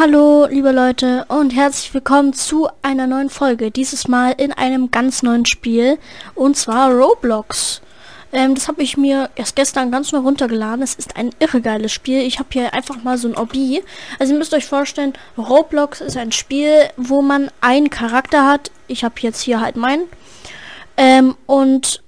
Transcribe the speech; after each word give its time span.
Hallo, 0.00 0.46
liebe 0.46 0.72
Leute 0.72 1.24
und 1.28 1.54
herzlich 1.54 1.94
willkommen 1.94 2.32
zu 2.32 2.68
einer 2.82 3.06
neuen 3.06 3.30
Folge. 3.30 3.70
Dieses 3.70 4.08
Mal 4.08 4.32
in 4.32 4.50
einem 4.50 4.90
ganz 4.90 5.22
neuen 5.22 5.46
Spiel 5.46 5.98
und 6.34 6.56
zwar 6.56 6.90
Roblox. 6.90 7.80
Ähm, 8.32 8.56
das 8.56 8.66
habe 8.66 8.82
ich 8.82 8.96
mir 8.96 9.30
erst 9.36 9.54
gestern 9.54 9.92
ganz 9.92 10.10
neu 10.10 10.20
runtergeladen. 10.20 10.82
Es 10.82 10.94
ist 10.94 11.16
ein 11.16 11.30
irre 11.38 11.60
geiles 11.60 11.92
Spiel. 11.92 12.22
Ich 12.22 12.40
habe 12.40 12.48
hier 12.50 12.74
einfach 12.74 13.04
mal 13.04 13.18
so 13.18 13.28
ein 13.28 13.36
Obi. 13.36 13.84
Also 14.18 14.32
ihr 14.32 14.38
müsst 14.38 14.54
euch 14.54 14.66
vorstellen, 14.66 15.12
Roblox 15.38 16.00
ist 16.00 16.16
ein 16.16 16.32
Spiel, 16.32 16.88
wo 16.96 17.22
man 17.22 17.50
einen 17.60 17.90
Charakter 17.90 18.46
hat. 18.46 18.72
Ich 18.88 19.04
habe 19.04 19.14
jetzt 19.18 19.42
hier 19.42 19.60
halt 19.60 19.76
meinen. 19.76 20.04
Ähm, 20.96 21.36
und 21.46 22.02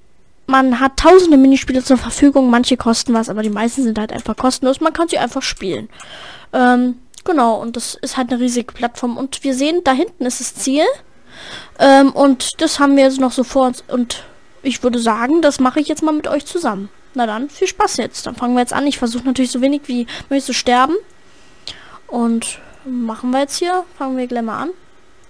man 0.49 0.81
hat 0.81 0.97
tausende 0.97 1.37
Minispiele 1.37 1.85
zur 1.85 1.99
Verfügung. 1.99 2.51
Manche 2.51 2.77
kosten 2.77 3.15
was, 3.15 3.29
aber 3.29 3.43
die 3.43 3.51
meisten 3.51 3.85
sind 3.85 3.99
halt 3.99 4.13
einfach 4.13 4.37
kostenlos. 4.37 4.81
Man 4.81 4.93
kann 4.93 5.09
sie 5.09 5.19
einfach 5.19 5.43
spielen. 5.43 5.89
Ähm, 6.53 6.97
Genau, 7.27 7.61
und 7.61 7.75
das 7.75 7.97
ist 7.97 8.17
halt 8.17 8.31
eine 8.31 8.41
riesige 8.41 8.73
Plattform. 8.73 9.17
Und 9.17 9.43
wir 9.43 9.53
sehen, 9.53 9.81
da 9.83 9.93
hinten 9.93 10.25
ist 10.25 10.41
das 10.41 10.55
Ziel. 10.55 10.85
Ähm, 11.79 12.13
und 12.13 12.63
das 12.63 12.79
haben 12.79 12.97
wir 12.97 13.03
jetzt 13.03 13.19
noch 13.19 13.33
so 13.33 13.43
vor 13.43 13.67
uns. 13.67 13.83
Und 13.89 14.23
ich 14.63 14.83
würde 14.85 15.01
sagen, 15.01 15.43
das 15.43 15.59
mache 15.59 15.81
ich 15.81 15.89
jetzt 15.89 16.05
mal 16.05 16.13
mit 16.13 16.29
euch 16.29 16.47
zusammen. 16.47 16.89
Na 17.15 17.27
dann, 17.27 17.51
viel 17.51 17.67
Spaß 17.67 17.97
jetzt. 17.97 18.27
Dann 18.27 18.37
fangen 18.37 18.55
wir 18.55 18.61
jetzt 18.61 18.73
an. 18.73 18.87
Ich 18.87 18.99
versuche 18.99 19.25
natürlich 19.25 19.51
so 19.51 19.61
wenig 19.61 19.83
wie 19.87 20.07
möglich 20.29 20.45
zu 20.45 20.55
sterben. 20.55 20.95
Und 22.07 22.61
machen 22.85 23.31
wir 23.31 23.41
jetzt 23.41 23.59
hier. 23.59 23.85
Fangen 23.99 24.17
wir 24.17 24.29
gleich 24.29 24.43
mal 24.43 24.63
an. 24.63 24.71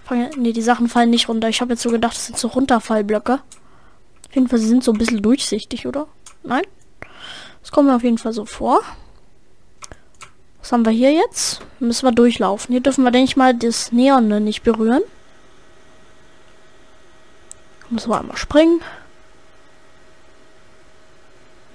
Fangen, 0.05 0.31
nee, 0.37 0.53
die 0.53 0.63
Sachen 0.63 0.89
fallen 0.89 1.09
nicht 1.09 1.31
runter. 1.31 1.49
Ich 1.49 1.63
habe 1.63 1.73
jetzt 1.73 1.83
so 1.83 1.91
gedacht, 1.91 2.15
das 2.15 2.27
sind 2.27 2.39
so 2.39 2.49
Runterfallblöcke. 2.49 3.41
Auf 4.29 4.35
jeden 4.35 4.49
Fall, 4.49 4.59
sie 4.59 4.69
sind 4.69 4.85
so 4.85 4.93
ein 4.93 4.99
bisschen 4.99 5.23
durchsichtig, 5.23 5.87
oder? 5.87 6.09
Nein? 6.43 6.65
Das 7.63 7.73
kommt 7.73 7.89
mir 7.89 7.97
auf 7.97 8.05
jeden 8.05 8.19
Fall 8.19 8.35
so 8.35 8.45
vor. 8.45 8.83
Was 10.67 10.73
haben 10.73 10.85
wir 10.85 10.91
hier 10.91 11.13
jetzt? 11.13 11.61
Müssen 11.79 12.09
wir 12.09 12.13
durchlaufen. 12.13 12.73
Hier 12.73 12.81
dürfen 12.81 13.05
wir, 13.05 13.13
denke 13.13 13.31
ich 13.31 13.37
mal, 13.37 13.55
das 13.55 13.93
Neon 13.93 14.27
nicht 14.43 14.65
berühren. 14.65 15.03
Müssen 17.89 18.11
wir 18.11 18.19
einmal 18.19 18.37
springen. 18.37 18.81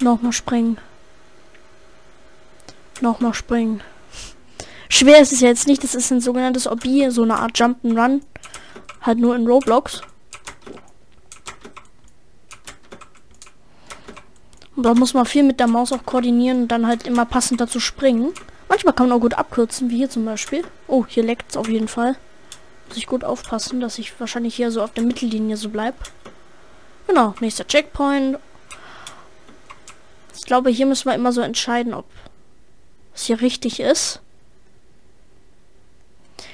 Nochmal 0.02 0.34
springen. 0.34 0.78
Nochmal 3.00 3.34
springen. 3.34 3.82
Schwer 4.90 5.22
ist 5.22 5.32
es 5.32 5.40
jetzt 5.40 5.68
nicht. 5.68 5.86
Das 5.86 5.96
ist 5.96 6.12
ein 6.12 6.20
sogenanntes 6.20 6.68
Obi, 6.68 7.10
so 7.12 7.24
eine 7.24 7.38
Art 7.38 7.56
Jump'n'Run. 7.56 8.20
Halt 9.04 9.20
nur 9.20 9.38
in 9.38 9.48
Roblox. 9.48 10.02
Und 14.76 14.84
da 14.84 14.94
muss 14.96 15.14
man 15.14 15.26
viel 15.26 15.44
mit 15.44 15.62
der 15.62 15.68
Maus 15.68 15.94
auch 15.94 16.06
koordinieren 16.06 16.64
und 16.64 16.68
dann 16.68 16.88
halt 16.88 17.08
immer 17.08 17.24
passend 17.24 17.62
dazu 17.62 17.80
springen. 17.80 18.34
Manchmal 18.72 18.94
kann 18.94 19.10
man 19.10 19.18
auch 19.18 19.22
gut 19.22 19.34
abkürzen, 19.34 19.90
wie 19.90 19.98
hier 19.98 20.10
zum 20.10 20.24
Beispiel. 20.24 20.64
Oh, 20.88 21.06
hier 21.06 21.24
leckt 21.24 21.52
es 21.52 21.58
auf 21.58 21.68
jeden 21.68 21.90
Fall. 21.90 22.16
Muss 22.88 22.96
ich 22.96 23.06
gut 23.06 23.26
aufpassen, 23.26 23.82
dass 23.82 24.00
ich 24.00 24.18
wahrscheinlich 24.18 24.56
hier 24.56 24.72
so 24.72 24.82
auf 24.82 24.94
der 24.94 25.04
Mittellinie 25.04 25.58
so 25.58 25.68
bleib. 25.68 25.94
Genau, 27.06 27.36
nächster 27.42 27.68
Checkpoint. 27.68 28.40
Ich 30.38 30.46
glaube, 30.46 30.70
hier 30.70 30.86
müssen 30.86 31.04
wir 31.10 31.16
immer 31.16 31.34
so 31.34 31.42
entscheiden, 31.42 31.94
ob 31.94 32.06
es 33.14 33.26
hier 33.26 33.42
richtig 33.42 33.82
ist. 33.82 34.22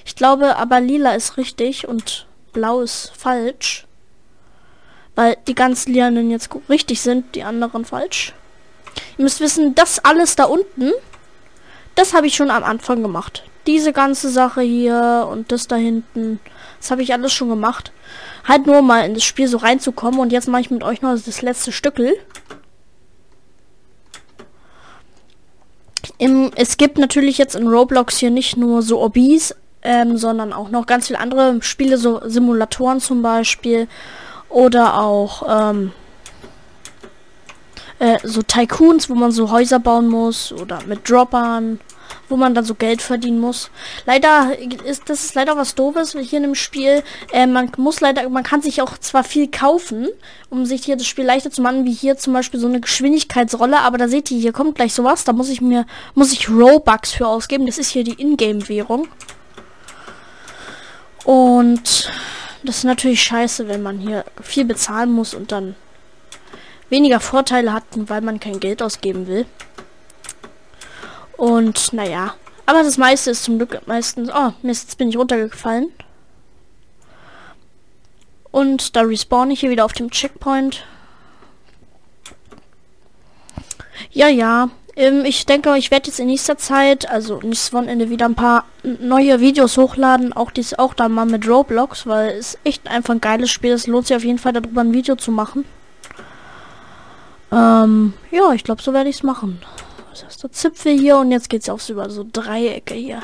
Ich 0.04 0.16
glaube 0.16 0.56
aber 0.56 0.82
lila 0.82 1.14
ist 1.14 1.38
richtig 1.38 1.88
und 1.88 2.26
blau 2.52 2.82
ist 2.82 3.12
falsch. 3.16 3.86
Weil 5.14 5.38
die 5.48 5.54
ganzen 5.54 5.94
Lianen 5.94 6.32
jetzt 6.32 6.50
richtig 6.68 7.00
sind, 7.00 7.36
die 7.36 7.44
anderen 7.44 7.86
falsch. 7.86 8.34
Ihr 9.20 9.24
müsst 9.24 9.40
wissen, 9.40 9.76
das 9.76 10.00
alles 10.04 10.36
da 10.36 10.46
unten 10.46 10.94
das 11.98 12.14
habe 12.14 12.28
ich 12.28 12.36
schon 12.36 12.52
am 12.52 12.64
Anfang 12.64 13.02
gemacht. 13.02 13.44
Diese 13.66 13.92
ganze 13.92 14.30
Sache 14.30 14.62
hier 14.62 15.28
und 15.30 15.52
das 15.52 15.68
da 15.68 15.76
hinten. 15.76 16.40
Das 16.80 16.92
habe 16.92 17.02
ich 17.02 17.12
alles 17.12 17.34
schon 17.34 17.50
gemacht. 17.50 17.92
Halt 18.48 18.68
nur 18.68 18.84
mal 18.84 19.04
in 19.04 19.16
das 19.16 19.24
Spiel 19.24 19.48
so 19.48 19.58
reinzukommen. 19.58 20.20
Und 20.20 20.32
jetzt 20.32 20.48
mache 20.48 20.62
ich 20.62 20.70
mit 20.72 20.84
euch 20.84 21.02
noch 21.02 21.18
das 21.20 21.42
letzte 21.42 21.72
Stückel. 21.72 22.14
Im, 26.20 26.52
es 26.56 26.78
gibt 26.78 27.00
natürlich 27.00 27.40
jetzt 27.40 27.56
in 27.56 27.68
Roblox 27.68 28.18
hier 28.18 28.30
nicht 28.30 28.58
nur 28.58 28.84
so 28.84 29.04
Obis, 29.04 29.56
ähm, 29.82 30.18
sondern 30.18 30.54
auch 30.54 30.70
noch 30.70 30.86
ganz 30.86 31.08
viele 31.08 31.20
andere 31.20 31.62
Spiele, 31.64 31.98
so 31.98 32.22
Simulatoren 32.24 33.02
zum 33.02 33.24
Beispiel. 33.24 33.88
Oder 34.50 35.00
auch 35.00 35.72
ähm, 35.72 35.94
äh, 37.98 38.20
so 38.24 38.44
Tycoons, 38.44 39.10
wo 39.10 39.16
man 39.16 39.32
so 39.32 39.50
Häuser 39.50 39.80
bauen 39.80 40.10
muss. 40.10 40.54
Oder 40.54 40.80
mit 40.86 41.10
Droppern 41.10 41.80
wo 42.30 42.36
man 42.38 42.54
dann 42.54 42.66
so 42.66 42.76
Geld 42.76 43.02
verdienen 43.02 43.40
muss. 43.40 43.70
Leider 44.06 44.58
ist 44.86 45.10
das 45.10 45.24
ist 45.26 45.36
leider 45.36 45.56
was 45.58 45.76
doofes 45.76 46.12
hier 46.12 46.38
in 46.38 46.44
dem 46.44 46.56
Spiel. 46.56 47.04
Äh, 47.32 47.48
man 47.48 47.72
muss 47.78 48.02
leider, 48.02 48.28
man 48.30 48.44
kann 48.44 48.62
sich 48.62 48.82
auch 48.82 48.98
zwar 48.98 49.24
viel 49.24 49.50
kaufen, 49.50 50.08
um 50.50 50.66
sich 50.66 50.84
hier 50.84 50.98
das 50.98 51.08
Spiel 51.08 51.26
leichter 51.26 51.52
zu 51.52 51.62
machen, 51.62 51.86
wie 51.86 51.94
hier 51.94 52.18
zum 52.18 52.34
Beispiel 52.34 52.60
so 52.60 52.68
eine 52.68 52.82
Geschwindigkeitsrolle, 52.82 53.80
aber 53.80 53.98
da 53.98 54.08
seht 54.08 54.32
ihr, 54.32 54.40
hier 54.40 54.54
kommt 54.54 54.76
gleich 54.76 54.94
sowas, 54.94 55.24
da 55.24 55.34
muss 55.34 55.50
ich 55.50 55.62
mir, 55.62 55.86
muss 56.16 56.32
ich 56.32 56.50
Robux 56.50 57.14
für 57.14 57.28
ausgeben. 57.28 57.66
Das 57.66 57.78
ist 57.78 57.90
hier 57.90 58.04
die 58.04 58.20
Ingame-Währung. 58.22 59.08
Und 61.24 62.10
das 62.64 62.78
ist 62.78 62.84
natürlich 62.84 63.22
scheiße, 63.22 63.68
wenn 63.68 63.84
man 63.84 64.00
hier 64.00 64.26
viel 64.42 64.66
bezahlen 64.66 65.12
muss 65.12 65.34
und 65.34 65.52
dann 65.52 65.76
weniger 66.90 67.20
Vorteile 67.20 67.74
hat, 67.74 67.84
weil 67.96 68.22
man 68.22 68.40
kein 68.40 68.60
Geld 68.60 68.82
ausgeben 68.82 69.28
will. 69.28 69.46
Und 71.38 71.94
naja. 71.94 72.34
Aber 72.66 72.84
das 72.84 72.98
meiste 72.98 73.32
ist 73.32 73.44
zum 73.44 73.58
Glück 73.58 73.80
meistens... 73.88 74.30
Oh, 74.34 74.52
Mist, 74.62 74.90
jetzt 74.90 74.98
bin 74.98 75.10
ich 75.10 75.18
runtergefallen. 75.18 75.92
Und 78.52 78.96
da 78.96 79.02
respawn 79.02 79.52
ich 79.52 79.62
hier 79.62 79.70
wieder 79.70 79.86
auf 79.86 79.94
dem 79.94 80.10
Checkpoint. 80.10 80.84
Ja, 84.12 84.28
ja. 84.28 84.70
Ähm, 84.96 85.26
ich 85.26 85.46
denke, 85.46 85.78
ich 85.78 85.92
werde 85.92 86.08
jetzt 86.08 86.20
in 86.20 86.28
nächster 86.28 86.58
Zeit, 86.58 87.08
also 87.10 87.40
nächstes 87.42 87.72
Wochenende, 87.72 88.10
wieder 88.10 88.26
ein 88.26 88.36
paar 88.36 88.66
neue 88.84 89.40
Videos 89.40 89.78
hochladen. 89.78 90.34
Auch 90.34 90.50
dies 90.50 90.74
auch 90.74 90.94
dann 90.94 91.12
mal 91.12 91.26
mit 91.26 91.48
Roblox, 91.48 92.08
weil 92.08 92.32
es 92.32 92.58
echt 92.64 92.88
einfach 92.88 93.14
ein 93.14 93.22
geiles 93.22 93.52
Spiel 93.52 93.72
ist. 93.72 93.88
Lohnt 93.88 94.08
sich 94.08 94.18
auf 94.18 94.24
jeden 94.24 94.40
Fall 94.40 94.54
darüber 94.54 94.82
ein 94.82 94.94
Video 94.94 95.16
zu 95.16 95.32
machen. 95.32 95.66
Ähm, 97.52 98.14
ja, 98.32 98.52
ich 98.54 98.64
glaube, 98.64 98.82
so 98.82 98.92
werde 98.92 99.10
ich 99.10 99.18
es 99.18 99.24
machen. 99.24 99.62
Das 100.22 100.36
ist 100.36 100.44
der 100.44 100.52
Zipfel 100.52 100.98
hier 100.98 101.18
und 101.18 101.32
jetzt 101.32 101.50
geht 101.50 101.62
es 101.62 101.70
aufs 101.70 101.90
über 101.90 102.10
so 102.10 102.26
Dreiecke 102.32 102.94
hier. 102.94 103.22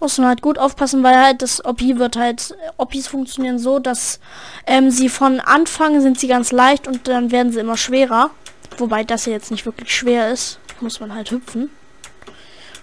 Muss 0.00 0.18
man 0.18 0.28
halt 0.28 0.42
gut 0.42 0.58
aufpassen, 0.58 1.02
weil 1.02 1.16
halt 1.16 1.42
das 1.42 1.64
Opi 1.64 1.98
wird 1.98 2.16
halt, 2.16 2.56
Opis 2.76 3.08
funktionieren 3.08 3.58
so, 3.58 3.80
dass 3.80 4.20
ähm, 4.66 4.90
sie 4.90 5.08
von 5.08 5.40
Anfang 5.40 6.00
sind 6.00 6.20
sie 6.20 6.28
ganz 6.28 6.52
leicht 6.52 6.86
und 6.86 7.08
dann 7.08 7.32
werden 7.32 7.52
sie 7.52 7.60
immer 7.60 7.76
schwerer. 7.76 8.30
Wobei 8.76 9.02
das 9.02 9.24
hier 9.24 9.32
jetzt 9.32 9.50
nicht 9.50 9.66
wirklich 9.66 9.94
schwer 9.94 10.30
ist. 10.30 10.60
Muss 10.80 11.00
man 11.00 11.12
halt 11.12 11.32
hüpfen. 11.32 11.70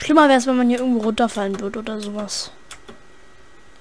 Schlimmer 0.04 0.28
wäre 0.28 0.38
es, 0.38 0.46
wenn 0.46 0.58
man 0.58 0.68
hier 0.68 0.80
irgendwo 0.80 1.04
runterfallen 1.04 1.60
würde 1.62 1.80
oder 1.80 2.02
sowas. 2.02 2.52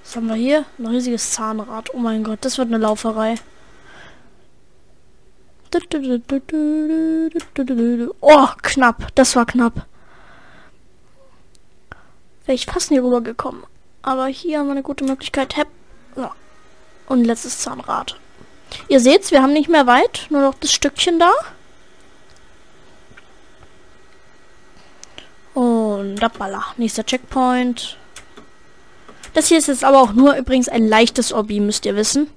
Was 0.05 0.15
haben 0.15 0.29
wir 0.29 0.37
hier? 0.37 0.65
Ein 0.79 0.87
riesiges 0.87 1.33
Zahnrad. 1.33 1.93
Oh 1.93 1.99
mein 1.99 2.23
Gott, 2.23 2.39
das 2.43 2.57
wird 2.59 2.69
eine 2.69 2.79
Lauferei. 2.79 3.35
Oh, 8.21 8.49
knapp. 8.63 9.15
Das 9.15 9.37
war 9.37 9.47
knapp. 9.47 9.87
Wäre 12.47 12.55
ich 12.55 12.67
fast 12.67 12.91
nie 12.91 12.99
rübergekommen. 12.99 13.63
Aber 14.03 14.27
hier 14.27 14.59
haben 14.59 14.67
wir 14.67 14.73
eine 14.73 14.83
gute 14.83 15.05
Möglichkeit. 15.05 15.55
Und 17.07 17.25
letztes 17.25 17.59
Zahnrad. 17.59 18.19
Ihr 18.89 19.01
seht's, 19.01 19.31
wir 19.31 19.43
haben 19.43 19.53
nicht 19.53 19.69
mehr 19.69 19.87
weit. 19.87 20.27
Nur 20.31 20.41
noch 20.43 20.55
das 20.55 20.73
Stückchen 20.73 21.19
da. 21.19 21.33
Und 25.55 26.17
Dappala. 26.17 26.65
Nächster 26.77 27.05
Checkpoint. 27.05 27.97
Das 29.35 29.49
hier 29.49 29.59
ist 29.59 29.69
jetzt 29.69 29.85
aber 29.85 30.01
auch 30.01 30.13
nur 30.13 30.37
übrigens 30.37 30.69
ein 30.69 30.87
leichtes 30.87 31.33
Obi, 31.33 31.61
müsst 31.61 31.87
ihr 31.87 31.97
wissen. 31.97 32.31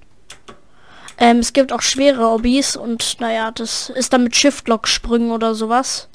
Ähm, 1.18 1.38
es 1.38 1.52
gibt 1.52 1.72
auch 1.72 1.82
schwere 1.82 2.30
Hobbys 2.30 2.76
und 2.76 3.20
naja, 3.20 3.50
das 3.50 3.90
ist 3.90 4.12
dann 4.12 4.24
mit 4.24 4.36
Shift-Lock-Sprüngen 4.36 5.32
oder 5.32 5.54
sowas. 5.54 6.08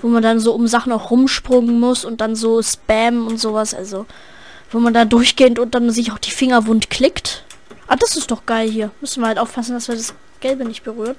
Wo 0.00 0.08
man 0.08 0.22
dann 0.22 0.40
so 0.40 0.52
um 0.52 0.66
Sachen 0.66 0.92
auch 0.92 1.10
rumsprungen 1.10 1.78
muss 1.78 2.04
und 2.04 2.20
dann 2.20 2.34
so 2.34 2.60
Spam 2.60 3.26
und 3.26 3.38
sowas. 3.38 3.72
Also, 3.72 4.06
wo 4.70 4.80
man 4.80 4.94
da 4.94 5.04
durchgehend 5.04 5.58
und 5.58 5.74
dann 5.74 5.90
sich 5.90 6.10
auch 6.10 6.18
die 6.18 6.32
Finger 6.32 6.66
wund 6.66 6.90
klickt. 6.90 7.44
Ah, 7.86 7.96
das 7.96 8.16
ist 8.16 8.30
doch 8.30 8.46
geil 8.46 8.68
hier. 8.68 8.90
Müssen 9.00 9.20
wir 9.20 9.28
halt 9.28 9.38
aufpassen, 9.38 9.74
dass 9.74 9.88
wir 9.88 9.94
das 9.94 10.14
Gelbe 10.40 10.64
nicht 10.64 10.82
berühren. 10.82 11.16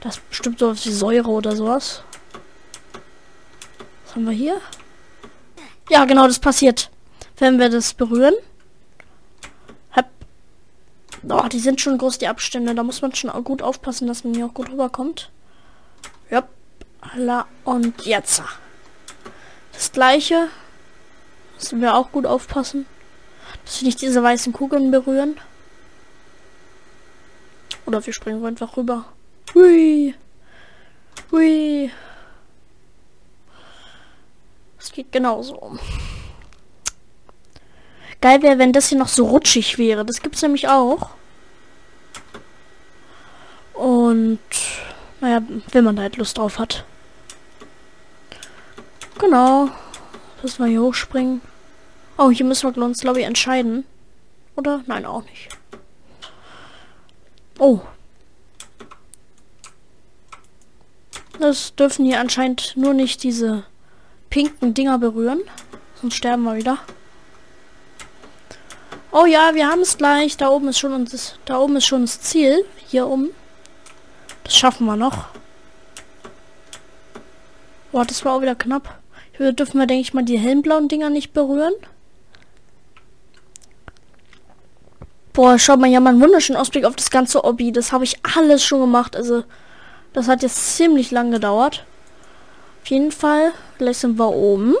Das 0.00 0.16
ist 0.16 0.28
bestimmt 0.28 0.58
so 0.58 0.74
wie 0.74 0.92
Säure 0.92 1.28
oder 1.28 1.56
sowas. 1.56 2.02
Was 4.04 4.14
haben 4.14 4.24
wir 4.24 4.32
hier? 4.32 4.60
Ja, 5.90 6.04
genau, 6.04 6.26
das 6.26 6.38
passiert. 6.38 6.90
Wenn 7.38 7.58
wir 7.58 7.70
das 7.70 7.94
berühren. 7.94 8.34
Oh, 11.28 11.48
die 11.48 11.60
sind 11.60 11.80
schon 11.80 11.98
groß, 11.98 12.18
die 12.18 12.28
Abstände. 12.28 12.74
Da 12.74 12.82
muss 12.82 13.02
man 13.02 13.14
schon 13.14 13.30
gut 13.44 13.62
aufpassen, 13.62 14.06
dass 14.06 14.24
man 14.24 14.34
hier 14.34 14.46
auch 14.46 14.54
gut 14.54 14.70
rüberkommt. 14.70 15.30
Ja. 16.30 16.46
Und 17.64 18.06
jetzt. 18.06 18.42
Das 19.72 19.92
gleiche. 19.92 20.48
Müssen 21.56 21.80
wir 21.82 21.94
auch 21.94 22.10
gut 22.10 22.24
aufpassen, 22.24 22.86
dass 23.64 23.80
wir 23.80 23.86
nicht 23.86 24.00
diese 24.00 24.22
weißen 24.22 24.52
Kugeln 24.52 24.90
berühren. 24.90 25.36
Oder 27.84 28.04
wir 28.04 28.12
springen 28.12 28.44
einfach 28.44 28.76
rüber. 28.76 29.04
Hui. 29.54 30.14
Hui. 31.30 31.90
Es 34.78 34.92
geht 34.92 35.12
genauso. 35.12 35.78
Geil 38.20 38.42
wäre, 38.42 38.58
wenn 38.58 38.72
das 38.72 38.88
hier 38.88 38.98
noch 38.98 39.08
so 39.08 39.26
rutschig 39.26 39.78
wäre. 39.78 40.04
Das 40.04 40.20
gibt 40.20 40.36
es 40.36 40.42
nämlich 40.42 40.68
auch. 40.68 41.10
Und 43.72 44.38
naja, 45.20 45.42
wenn 45.72 45.84
man 45.84 45.96
da 45.96 46.02
halt 46.02 46.16
Lust 46.16 46.36
drauf 46.36 46.58
hat. 46.58 46.84
Genau. 49.18 49.70
Müssen 50.42 50.64
wir 50.64 50.70
hier 50.70 50.82
hochspringen. 50.82 51.40
Oh, 52.18 52.30
hier 52.30 52.44
müssen 52.44 52.74
wir 52.74 52.82
uns, 52.82 53.00
glaube 53.00 53.20
ich, 53.20 53.26
entscheiden. 53.26 53.84
Oder? 54.56 54.82
Nein, 54.86 55.06
auch 55.06 55.22
nicht. 55.22 55.48
Oh. 57.58 57.80
Das 61.38 61.74
dürfen 61.74 62.04
hier 62.04 62.20
anscheinend 62.20 62.74
nur 62.76 62.92
nicht 62.92 63.22
diese 63.22 63.64
pinken 64.28 64.74
Dinger 64.74 64.98
berühren. 64.98 65.40
Sonst 66.00 66.16
sterben 66.16 66.42
wir 66.42 66.56
wieder. 66.56 66.78
Oh 69.12 69.26
ja, 69.26 69.54
wir 69.54 69.68
haben 69.68 69.80
es 69.80 69.96
gleich. 69.98 70.36
Da 70.36 70.48
oben 70.48 70.68
ist 70.68 70.78
schon 70.78 70.92
uns, 70.92 71.34
da 71.44 71.58
oben 71.58 71.76
ist 71.76 71.86
schon 71.86 72.02
das 72.02 72.20
Ziel. 72.20 72.64
Hier 72.86 73.08
oben. 73.08 73.30
Das 74.44 74.56
schaffen 74.56 74.86
wir 74.86 74.96
noch. 74.96 75.26
Boah, 77.90 78.04
das 78.04 78.24
war 78.24 78.34
auch 78.34 78.40
wieder 78.40 78.54
knapp. 78.54 79.00
Hier 79.36 79.52
dürfen 79.52 79.78
wir, 79.78 79.86
denke 79.86 80.02
ich 80.02 80.14
mal, 80.14 80.24
die 80.24 80.38
hellblauen 80.38 80.88
Dinger 80.88 81.10
nicht 81.10 81.32
berühren. 81.32 81.72
Boah, 85.32 85.58
schau 85.58 85.76
mal, 85.76 85.88
ja, 85.88 85.98
mal 85.98 86.10
einen 86.10 86.20
wunderschönen 86.20 86.60
Ausblick 86.60 86.84
auf 86.84 86.94
das 86.94 87.10
ganze 87.10 87.42
Obby. 87.44 87.72
Das 87.72 87.92
habe 87.92 88.04
ich 88.04 88.18
alles 88.36 88.62
schon 88.64 88.80
gemacht. 88.80 89.16
Also, 89.16 89.42
das 90.12 90.28
hat 90.28 90.42
jetzt 90.42 90.76
ziemlich 90.76 91.10
lang 91.10 91.32
gedauert. 91.32 91.84
Auf 92.82 92.90
jeden 92.90 93.10
Fall, 93.10 93.52
gleich 93.78 93.98
sind 93.98 94.18
wir 94.18 94.30
oben. 94.30 94.76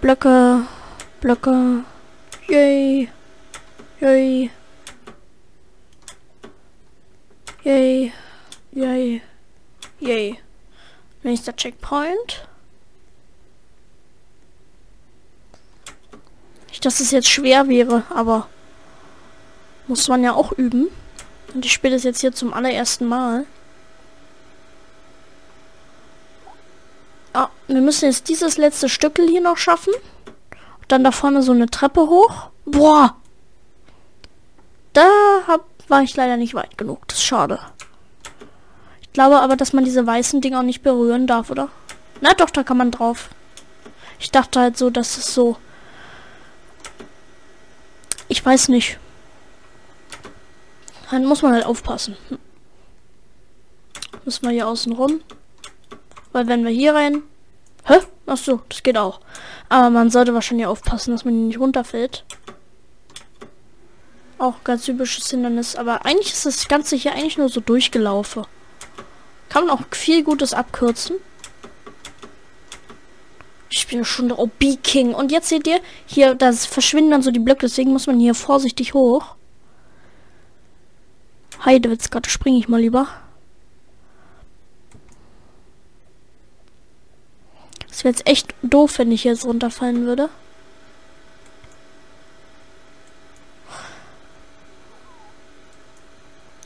Blöcke, 0.00 0.66
Blöcke. 1.20 1.84
Yay. 2.48 3.08
Yay. 4.00 4.50
Yay. 7.64 8.12
Yay. 8.72 9.22
Yay. 9.98 10.38
Nächster 11.22 11.56
Checkpoint. 11.56 12.46
Nicht, 16.68 16.84
dass 16.84 17.00
es 17.00 17.10
jetzt 17.10 17.28
schwer 17.28 17.68
wäre, 17.68 18.04
aber 18.10 18.48
muss 19.88 20.08
man 20.08 20.22
ja 20.22 20.34
auch 20.34 20.52
üben. 20.52 20.88
Und 21.54 21.64
ich 21.64 21.72
spiele 21.72 21.96
es 21.96 22.02
jetzt 22.04 22.20
hier 22.20 22.32
zum 22.32 22.52
allerersten 22.52 23.06
Mal. 23.06 23.46
Ah, 27.36 27.50
wir 27.68 27.80
müssen 27.80 28.06
jetzt 28.06 28.28
dieses 28.28 28.56
letzte 28.56 28.88
Stückel 28.88 29.28
hier 29.28 29.40
noch 29.40 29.56
schaffen. 29.58 29.92
Dann 30.88 31.04
da 31.04 31.12
vorne 31.12 31.42
so 31.42 31.52
eine 31.52 31.66
Treppe 31.66 32.00
hoch. 32.00 32.50
Boah! 32.64 33.16
Da 34.92 35.08
hab, 35.46 35.66
war 35.88 36.02
ich 36.02 36.16
leider 36.16 36.36
nicht 36.36 36.54
weit 36.54 36.78
genug. 36.78 37.06
Das 37.08 37.18
ist 37.18 37.24
schade 37.24 37.58
glaube 39.16 39.40
aber, 39.40 39.56
dass 39.56 39.72
man 39.72 39.82
diese 39.82 40.06
weißen 40.06 40.42
Dinger 40.42 40.58
auch 40.58 40.62
nicht 40.62 40.82
berühren 40.82 41.26
darf, 41.26 41.50
oder? 41.50 41.70
Na 42.20 42.34
doch, 42.34 42.50
da 42.50 42.62
kann 42.62 42.76
man 42.76 42.90
drauf. 42.90 43.30
Ich 44.18 44.30
dachte 44.30 44.60
halt 44.60 44.76
so, 44.76 44.90
dass 44.90 45.16
es 45.16 45.32
so... 45.32 45.56
Ich 48.28 48.44
weiß 48.44 48.68
nicht. 48.68 48.98
Dann 51.10 51.24
muss 51.24 51.40
man 51.40 51.54
halt 51.54 51.64
aufpassen. 51.64 52.18
Hm. 52.28 52.38
Müssen 54.26 54.44
wir 54.44 54.50
hier 54.50 54.68
außen 54.68 54.92
rum. 54.92 55.22
Weil 56.36 56.48
wenn 56.48 56.66
wir 56.66 56.70
hier 56.70 56.94
rein... 56.94 57.22
Hä? 57.86 57.94
Ach 58.26 58.36
so, 58.36 58.60
das 58.68 58.82
geht 58.82 58.98
auch. 58.98 59.20
Aber 59.70 59.88
man 59.88 60.10
sollte 60.10 60.34
wahrscheinlich 60.34 60.66
aufpassen, 60.66 61.12
dass 61.12 61.24
man 61.24 61.46
nicht 61.46 61.58
runterfällt. 61.58 62.26
Auch 64.36 64.62
ganz 64.62 64.84
typisches 64.84 65.30
Hindernis. 65.30 65.76
Aber 65.76 66.04
eigentlich 66.04 66.34
ist 66.34 66.44
das 66.44 66.68
Ganze 66.68 66.94
hier 66.94 67.12
eigentlich 67.12 67.38
nur 67.38 67.48
so 67.48 67.60
durchgelaufen. 67.60 68.44
Kann 69.48 69.64
man 69.64 69.78
auch 69.78 69.80
viel 69.92 70.22
Gutes 70.24 70.52
abkürzen. 70.52 71.16
Ich 73.70 73.86
bin 73.86 74.04
schon 74.04 74.28
der 74.28 74.38
OB 74.38 74.82
King. 74.82 75.14
Und 75.14 75.32
jetzt 75.32 75.48
seht 75.48 75.66
ihr, 75.66 75.80
hier, 76.04 76.34
das 76.34 76.66
verschwinden 76.66 77.12
dann 77.12 77.22
so 77.22 77.30
die 77.30 77.40
Blöcke. 77.40 77.64
Deswegen 77.64 77.94
muss 77.94 78.06
man 78.06 78.20
hier 78.20 78.34
vorsichtig 78.34 78.92
hoch. 78.92 79.36
Heidewitzgott, 81.64 82.26
springe 82.26 82.58
ich 82.58 82.68
mal 82.68 82.82
lieber. 82.82 83.08
Wäre 88.06 88.14
jetzt 88.14 88.28
echt 88.28 88.54
doof, 88.62 88.98
wenn 88.98 89.10
ich 89.10 89.24
jetzt 89.24 89.44
runterfallen 89.44 90.06
würde. 90.06 90.28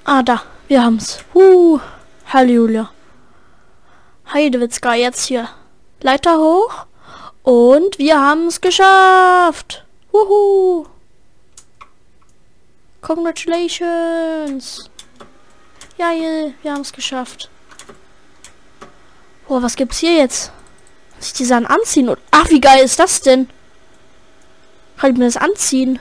Ah, 0.05 0.23
da. 0.23 0.43
Wir 0.69 0.85
haben's. 0.85 1.25
Huh. 1.33 1.81
Halleluja. 2.27 2.91
Heidewitzka, 4.31 4.95
jetzt 4.95 5.25
hier. 5.25 5.49
Leiter 6.03 6.37
hoch. 6.39 6.87
Und 7.43 7.99
wir 7.99 8.21
haben 8.21 8.49
es 8.49 8.61
geschafft. 8.61 9.87
Wuhu. 10.13 10.85
Congratulations. 13.01 14.91
Ja, 15.97 16.11
wir 16.11 16.73
haben 16.73 16.83
es 16.83 16.93
geschafft. 16.93 17.49
Boah, 19.49 19.63
was 19.63 19.75
gibt's 19.75 20.01
hier 20.01 20.17
jetzt? 20.17 20.53
Muss 21.21 21.29
ich 21.29 21.33
die 21.35 21.45
anziehen? 21.67 22.11
Ach, 22.31 22.49
wie 22.49 22.63
geil 22.63 22.83
ist 22.83 22.99
das 22.99 23.21
denn? 23.21 23.51
Kann 24.97 25.13
ich 25.13 25.19
mir 25.19 25.27
das 25.27 25.37
anziehen? 25.37 25.99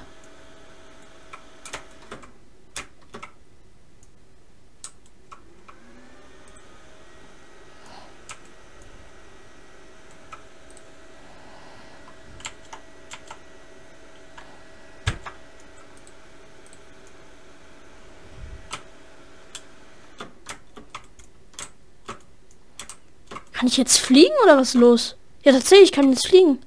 Kann 23.59 23.67
ich 23.67 23.75
jetzt 23.75 23.97
fliegen 23.97 24.33
oder 24.45 24.57
was 24.57 24.73
los? 24.73 25.17
Ja, 25.43 25.51
tatsächlich, 25.51 25.89
ich 25.89 25.91
kann 25.91 26.09
jetzt 26.11 26.27
fliegen. 26.27 26.61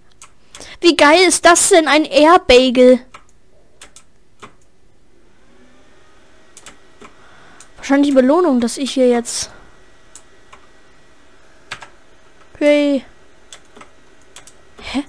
Wie 0.83 0.95
geil 0.95 1.27
ist 1.27 1.43
das 1.47 1.71
denn? 1.71 1.89
Ein 1.89 2.05
Airbagel. 2.05 3.01
Wahrscheinlich 7.79 8.15
Belohnung, 8.15 8.61
dass 8.61 8.77
ich 8.77 8.93
hier 8.93 9.09
jetzt... 9.09 9.49
Hey. 12.59 13.07
Hä? 14.83 15.05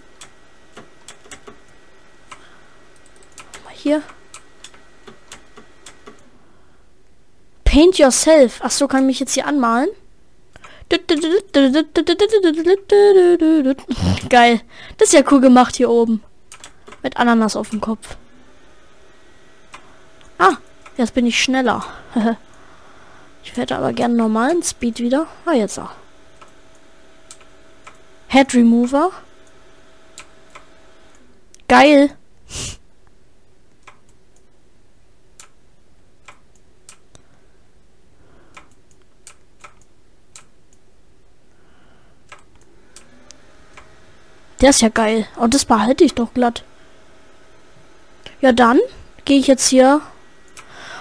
Mal 3.66 3.74
hier. 3.74 4.02
Paint 7.66 7.98
yourself. 7.98 8.62
Ach 8.64 8.72
so, 8.72 8.88
kann 8.88 9.02
ich 9.02 9.08
mich 9.08 9.20
jetzt 9.20 9.34
hier 9.34 9.46
anmalen? 9.46 9.90
Geil. 14.30 14.62
Das 14.98 15.10
ist 15.10 15.14
ja 15.14 15.22
cool 15.32 15.42
gemacht 15.42 15.76
hier 15.76 15.90
oben. 15.90 16.24
Mit 17.02 17.18
Ananas 17.18 17.56
auf 17.56 17.70
dem 17.70 17.82
Kopf. 17.82 18.18
Ah, 20.38 20.58
jetzt 20.98 21.14
bin 21.14 21.26
ich 21.26 21.42
schneller. 21.42 21.86
ich 23.44 23.56
hätte 23.56 23.76
aber 23.78 23.94
gerne 23.94 24.16
normalen 24.16 24.64
Speed 24.64 25.00
wieder. 25.00 25.28
Ah, 25.46 25.54
jetzt 25.54 25.78
auch. 25.80 25.92
Head 28.30 28.54
Remover. 28.56 29.12
Geil. 31.68 32.16
Der 44.64 44.70
ist 44.70 44.82
ja 44.82 44.88
geil. 44.88 45.28
Und 45.36 45.54
das 45.54 45.66
behalte 45.66 46.06
ich 46.06 46.16
doch 46.16 46.34
glatt. 46.34 46.64
Ja, 48.40 48.54
dann 48.54 48.80
gehe 49.26 49.38
ich 49.38 49.48
jetzt 49.48 49.68
hier. 49.68 50.00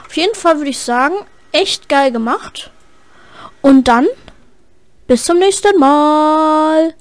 Auf 0.05 0.17
jeden 0.17 0.35
Fall 0.35 0.57
würde 0.57 0.71
ich 0.71 0.81
sagen, 0.81 1.15
echt 1.53 1.89
geil 1.89 2.11
gemacht. 2.11 2.73
Und 3.61 3.87
dann 3.87 4.09
bis 5.07 5.25
zum 5.25 5.39
nächsten 5.39 5.79
Mal. 5.79 6.95